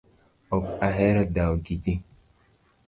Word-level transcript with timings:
Ok 0.55 0.65
ahero 0.87 1.21
dhao 1.33 1.53
gi 1.65 1.75
ji 1.83 1.93